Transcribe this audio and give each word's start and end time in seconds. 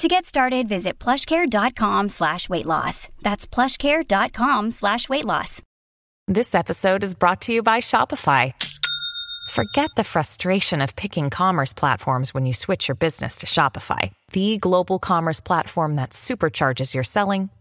To 0.00 0.08
get 0.08 0.24
started, 0.24 0.66
visit 0.66 0.98
plushcare.com 0.98 2.08
slash 2.08 2.48
weight 2.48 2.64
loss. 2.64 3.10
That's 3.20 3.46
plushcare.com 3.46 4.70
slash 4.70 5.10
weight 5.10 5.26
loss. 5.26 5.60
This 6.26 6.54
episode 6.54 7.04
is 7.04 7.14
brought 7.14 7.42
to 7.42 7.52
you 7.52 7.62
by 7.62 7.80
Shopify. 7.80 8.54
Forget 9.50 9.90
the 9.96 10.04
frustration 10.04 10.80
of 10.80 10.96
picking 10.96 11.28
commerce 11.28 11.74
platforms 11.74 12.32
when 12.32 12.46
you 12.46 12.54
switch 12.54 12.88
your 12.88 12.94
business 12.94 13.36
to 13.38 13.46
Shopify, 13.46 14.10
the 14.32 14.56
global 14.56 14.98
commerce 14.98 15.40
platform 15.40 15.96
that 15.96 16.10
supercharges 16.10 16.94
your 16.94 17.04
selling 17.04 17.50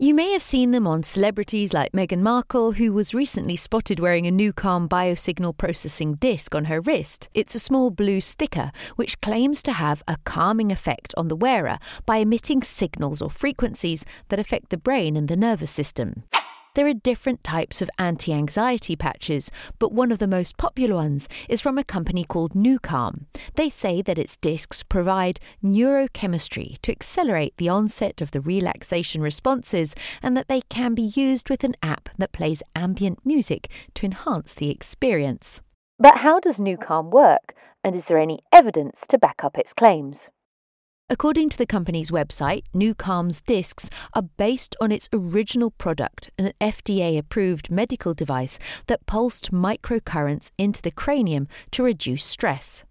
You 0.00 0.14
may 0.14 0.30
have 0.30 0.42
seen 0.42 0.70
them 0.70 0.86
on 0.86 1.02
celebrities 1.02 1.72
like 1.72 1.90
Meghan 1.90 2.20
Markle, 2.20 2.70
who 2.70 2.92
was 2.92 3.14
recently 3.14 3.56
spotted 3.56 3.98
wearing 3.98 4.28
a 4.28 4.30
Nucalm 4.30 4.88
biosignal 4.88 5.56
processing 5.56 6.14
disc 6.14 6.54
on 6.54 6.66
her 6.66 6.80
wrist. 6.80 7.28
It's 7.34 7.56
a 7.56 7.58
small 7.58 7.90
blue 7.90 8.20
sticker 8.20 8.70
which 8.94 9.20
claims 9.20 9.60
to 9.64 9.72
have 9.72 10.04
a 10.06 10.16
calming 10.22 10.70
effect 10.70 11.12
on 11.16 11.26
the 11.26 11.34
wearer 11.34 11.80
by 12.06 12.18
emitting 12.18 12.62
signals 12.62 13.20
or 13.20 13.28
frequencies 13.28 14.04
that 14.28 14.38
affect 14.38 14.70
the 14.70 14.76
brain 14.76 15.16
and 15.16 15.26
the 15.26 15.36
nervous 15.36 15.72
system. 15.72 16.22
There 16.74 16.86
are 16.86 16.94
different 16.94 17.42
types 17.42 17.82
of 17.82 17.90
anti 17.98 18.32
anxiety 18.32 18.94
patches, 18.94 19.50
but 19.78 19.92
one 19.92 20.12
of 20.12 20.18
the 20.18 20.28
most 20.28 20.56
popular 20.56 20.94
ones 20.94 21.28
is 21.48 21.60
from 21.60 21.76
a 21.76 21.84
company 21.84 22.24
called 22.24 22.54
Nucalm. 22.54 23.26
They 23.54 23.68
say 23.68 24.00
that 24.02 24.18
its 24.18 24.36
discs 24.36 24.82
provide 24.82 25.40
neurochemistry 25.62 26.80
to 26.82 26.92
accelerate 26.92 27.56
the 27.56 27.68
onset 27.68 28.20
of 28.20 28.30
the 28.30 28.40
relaxation 28.40 29.22
responses 29.22 29.94
and 30.22 30.36
that 30.36 30.48
they 30.48 30.60
can 30.68 30.94
be 30.94 31.02
used 31.02 31.50
with 31.50 31.64
an 31.64 31.74
app 31.82 32.10
that 32.16 32.32
plays 32.32 32.62
ambient 32.76 33.24
music 33.24 33.68
to 33.94 34.06
enhance 34.06 34.54
the 34.54 34.70
experience. 34.70 35.60
But 35.98 36.18
how 36.18 36.38
does 36.38 36.58
Nucalm 36.58 37.10
work, 37.10 37.54
and 37.82 37.96
is 37.96 38.04
there 38.04 38.18
any 38.18 38.40
evidence 38.52 39.00
to 39.08 39.18
back 39.18 39.42
up 39.42 39.58
its 39.58 39.72
claims? 39.72 40.28
According 41.10 41.48
to 41.48 41.56
the 41.56 41.64
company's 41.64 42.10
website, 42.10 42.64
Nucalm's 42.74 43.40
discs 43.40 43.88
are 44.12 44.28
based 44.36 44.76
on 44.78 44.92
its 44.92 45.08
original 45.10 45.70
product, 45.70 46.30
an 46.36 46.52
FDA 46.60 47.16
approved 47.16 47.70
medical 47.70 48.12
device 48.12 48.58
that 48.88 49.06
pulsed 49.06 49.50
microcurrents 49.50 50.50
into 50.58 50.82
the 50.82 50.90
cranium 50.90 51.48
to 51.70 51.82
reduce 51.82 52.24
stress. 52.24 52.84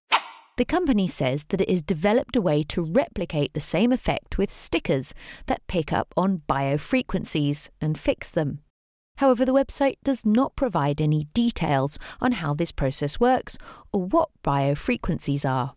The 0.58 0.66
company 0.66 1.08
says 1.08 1.46
that 1.50 1.62
it 1.62 1.70
has 1.70 1.84
developed 1.84 2.36
a 2.36 2.42
way 2.42 2.64
to 2.64 2.82
replicate 2.82 3.54
the 3.54 3.60
same 3.60 3.92
effect 3.92 4.40
with 4.40 4.52
stickers 4.52 5.14
that 5.46 5.68
pick 5.68 5.94
up 5.94 6.12
on 6.18 6.42
biofrequencies 6.50 7.70
and 7.80 8.00
fix 8.00 8.32
them. 8.32 8.62
However, 9.18 9.46
the 9.46 9.54
website 9.54 9.98
does 10.04 10.26
not 10.26 10.56
provide 10.56 11.00
any 11.00 11.26
details 11.36 12.00
on 12.20 12.34
how 12.34 12.56
this 12.56 12.72
process 12.72 13.20
works 13.20 13.60
or 13.92 14.06
what 14.06 14.30
biofrequencies 14.44 15.48
are. 15.48 15.74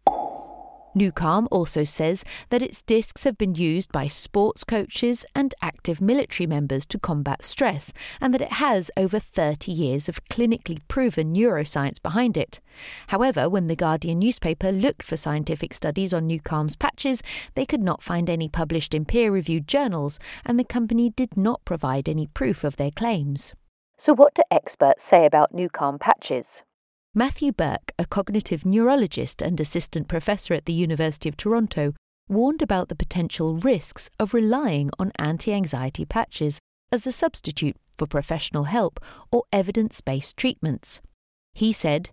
Nucalm 0.94 1.46
also 1.50 1.84
says 1.84 2.24
that 2.48 2.62
its 2.62 2.82
discs 2.82 3.24
have 3.24 3.38
been 3.38 3.54
used 3.54 3.92
by 3.92 4.08
sports 4.08 4.64
coaches 4.64 5.24
and 5.34 5.54
active 5.62 6.00
military 6.00 6.46
members 6.46 6.84
to 6.86 6.98
combat 6.98 7.44
stress, 7.44 7.92
and 8.20 8.34
that 8.34 8.40
it 8.40 8.54
has 8.54 8.90
over 8.96 9.18
30 9.18 9.70
years 9.70 10.08
of 10.08 10.24
clinically 10.24 10.80
proven 10.88 11.32
neuroscience 11.32 12.02
behind 12.02 12.36
it. 12.36 12.60
However, 13.08 13.48
when 13.48 13.68
the 13.68 13.76
Guardian 13.76 14.18
newspaper 14.18 14.72
looked 14.72 15.04
for 15.04 15.16
scientific 15.16 15.74
studies 15.74 16.12
on 16.12 16.28
Nucalm's 16.28 16.76
patches, 16.76 17.22
they 17.54 17.66
could 17.66 17.82
not 17.82 18.02
find 18.02 18.28
any 18.28 18.48
published 18.48 18.92
in 18.92 19.04
peer 19.04 19.30
reviewed 19.30 19.68
journals, 19.68 20.18
and 20.44 20.58
the 20.58 20.64
company 20.64 21.10
did 21.10 21.36
not 21.36 21.64
provide 21.64 22.08
any 22.08 22.26
proof 22.26 22.64
of 22.64 22.76
their 22.76 22.90
claims. 22.90 23.54
So, 23.96 24.14
what 24.14 24.34
do 24.34 24.42
experts 24.50 25.04
say 25.04 25.24
about 25.26 25.52
Nucalm 25.52 26.00
patches? 26.00 26.62
Matthew 27.14 27.50
Burke, 27.50 27.90
a 27.98 28.06
cognitive 28.06 28.64
neurologist 28.64 29.42
and 29.42 29.58
assistant 29.58 30.06
professor 30.06 30.54
at 30.54 30.66
the 30.66 30.72
University 30.72 31.28
of 31.28 31.36
Toronto, 31.36 31.92
warned 32.28 32.62
about 32.62 32.88
the 32.88 32.94
potential 32.94 33.56
risks 33.56 34.08
of 34.20 34.32
relying 34.32 34.90
on 34.96 35.10
anti 35.18 35.52
anxiety 35.52 36.04
patches 36.04 36.60
as 36.92 37.08
a 37.08 37.12
substitute 37.12 37.76
for 37.98 38.06
professional 38.06 38.64
help 38.64 39.00
or 39.32 39.42
evidence 39.52 40.00
based 40.00 40.36
treatments. 40.36 41.00
He 41.52 41.72
said, 41.72 42.10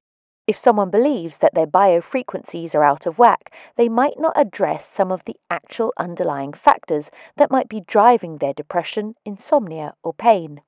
If 0.47 0.57
someone 0.57 0.89
believes 0.89 1.37
that 1.37 1.53
their 1.53 1.67
biofrequencies 1.67 2.73
are 2.73 2.83
out 2.83 3.05
of 3.05 3.19
whack, 3.19 3.53
they 3.75 3.89
might 3.89 4.19
not 4.19 4.33
address 4.35 4.87
some 4.87 5.11
of 5.11 5.21
the 5.25 5.35
actual 5.51 5.93
underlying 5.99 6.53
factors 6.53 7.11
that 7.35 7.51
might 7.51 7.69
be 7.69 7.81
driving 7.81 8.39
their 8.39 8.53
depression, 8.53 9.13
insomnia, 9.23 9.93
or 10.01 10.15
pain. 10.15 10.61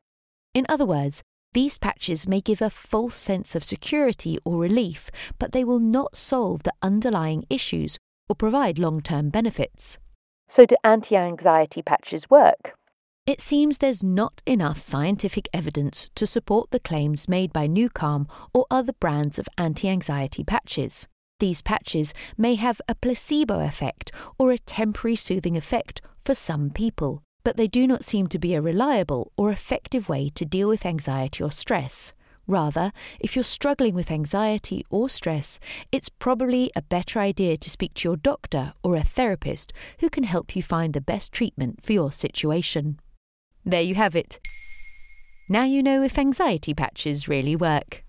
In 0.54 0.68
other 0.70 0.86
words, 0.86 1.24
these 1.54 1.80
patches 1.80 2.28
may 2.28 2.42
give 2.42 2.62
a 2.62 2.70
false 2.70 3.16
sense 3.16 3.56
of 3.56 3.64
security 3.64 4.38
or 4.46 4.58
relief, 4.58 5.10
but 5.40 5.52
they 5.52 5.64
will 5.64 5.80
not 5.80 6.16
solve 6.16 6.64
the 6.64 6.74
underlying 6.82 7.44
issues 7.50 7.98
or 8.30 8.36
provide 8.36 8.78
long 8.78 9.02
term 9.02 9.30
benefits. 9.30 9.98
So, 10.48 10.66
do 10.66 10.76
anti 10.84 11.16
anxiety 11.16 11.82
patches 11.82 12.30
work? 12.30 12.76
It 13.26 13.42
seems 13.42 13.78
there's 13.78 14.04
not 14.04 14.42
enough 14.46 14.78
scientific 14.78 15.48
evidence 15.54 16.10
to 16.16 16.26
support 16.26 16.72
the 16.72 16.80
claims 16.80 17.28
made 17.28 17.52
by 17.52 17.68
Nucalm 17.68 18.28
or 18.54 18.66
other 18.70 18.94
brands 18.94 19.40
of 19.40 19.50
anti 19.58 19.90
anxiety 19.90 20.44
patches. 20.44 21.08
These 21.40 21.62
patches 21.62 22.14
may 22.38 22.56
have 22.56 22.82
a 22.88 22.96
placebo 22.96 23.60
effect 23.60 24.12
or 24.38 24.52
a 24.52 24.58
temporary 24.58 25.16
soothing 25.16 25.58
effect 25.58 26.02
for 26.20 26.36
some 26.36 26.70
people 26.70 27.24
but 27.44 27.58
they 27.58 27.68
do 27.68 27.88
not 27.88 28.04
seem 28.04 28.28
to 28.28 28.40
be 28.40 28.54
a 28.54 28.62
reliable 28.62 29.32
or 29.38 29.52
effective 29.52 30.10
way 30.10 30.30
to 30.30 30.46
deal 30.46 30.68
with 30.68 30.86
anxiety 30.86 31.44
or 31.44 31.52
stress. 31.52 32.14
Rather, 32.48 32.92
if 33.20 33.36
you're 33.36 33.44
struggling 33.44 33.94
with 33.94 34.10
anxiety 34.10 34.84
or 34.90 35.08
stress, 35.08 35.60
it's 35.92 36.10
probably 36.10 36.72
a 36.76 36.82
better 36.82 37.20
idea 37.20 37.56
to 37.56 37.70
speak 37.70 37.94
to 37.94 38.10
your 38.10 38.18
doctor 38.18 38.74
or 38.84 38.96
a 38.96 39.04
therapist 39.04 39.72
who 40.00 40.10
can 40.10 40.24
help 40.24 40.56
you 40.56 40.64
find 40.64 40.94
the 40.94 41.02
best 41.02 41.32
treatment 41.32 41.84
for 41.84 41.94
your 41.94 42.12
situation. 42.12 43.00
There 43.64 43.82
you 43.82 43.94
have 43.96 44.16
it. 44.16 44.40
Now 45.48 45.64
you 45.64 45.84
know 45.84 46.02
if 46.02 46.18
anxiety 46.18 46.74
patches 46.74 47.28
really 47.28 47.56
work. 47.56 48.04